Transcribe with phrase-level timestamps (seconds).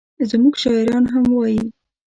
[0.29, 1.63] زموږ شاعران هم وایي.